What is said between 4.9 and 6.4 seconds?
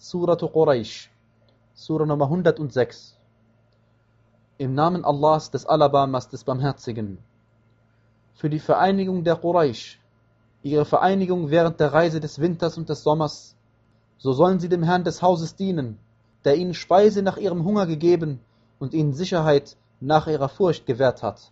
Allahs des Alabamas